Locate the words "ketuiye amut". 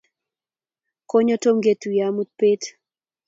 1.63-2.29